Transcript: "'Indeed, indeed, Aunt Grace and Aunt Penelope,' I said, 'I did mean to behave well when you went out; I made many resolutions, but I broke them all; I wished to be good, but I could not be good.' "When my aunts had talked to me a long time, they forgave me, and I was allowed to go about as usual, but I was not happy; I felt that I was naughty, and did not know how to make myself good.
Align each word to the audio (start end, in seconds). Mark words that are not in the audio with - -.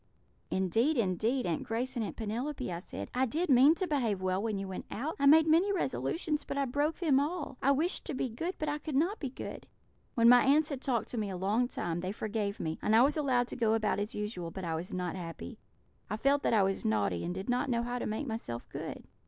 "'Indeed, 0.49 0.97
indeed, 0.97 1.45
Aunt 1.45 1.61
Grace 1.61 1.95
and 1.95 2.03
Aunt 2.03 2.15
Penelope,' 2.17 2.71
I 2.73 2.79
said, 2.79 3.11
'I 3.13 3.25
did 3.27 3.49
mean 3.51 3.75
to 3.75 3.85
behave 3.87 4.19
well 4.19 4.41
when 4.41 4.57
you 4.57 4.67
went 4.67 4.87
out; 4.89 5.15
I 5.19 5.27
made 5.27 5.45
many 5.45 5.71
resolutions, 5.71 6.43
but 6.43 6.57
I 6.57 6.65
broke 6.65 6.95
them 6.97 7.19
all; 7.19 7.59
I 7.61 7.69
wished 7.69 8.05
to 8.05 8.15
be 8.15 8.27
good, 8.27 8.55
but 8.57 8.67
I 8.67 8.79
could 8.79 8.95
not 8.95 9.19
be 9.19 9.29
good.' 9.29 9.67
"When 10.15 10.27
my 10.27 10.43
aunts 10.43 10.69
had 10.69 10.81
talked 10.81 11.09
to 11.09 11.19
me 11.19 11.29
a 11.29 11.37
long 11.37 11.67
time, 11.67 11.99
they 11.99 12.11
forgave 12.11 12.59
me, 12.59 12.79
and 12.81 12.95
I 12.95 13.03
was 13.03 13.15
allowed 13.15 13.47
to 13.49 13.55
go 13.55 13.75
about 13.75 13.99
as 13.99 14.15
usual, 14.15 14.49
but 14.49 14.63
I 14.65 14.73
was 14.73 14.91
not 14.91 15.15
happy; 15.15 15.59
I 16.09 16.17
felt 16.17 16.41
that 16.41 16.53
I 16.55 16.63
was 16.63 16.83
naughty, 16.83 17.23
and 17.23 17.31
did 17.35 17.47
not 17.47 17.69
know 17.69 17.83
how 17.83 17.99
to 17.99 18.07
make 18.07 18.25
myself 18.25 18.67
good. 18.69 19.03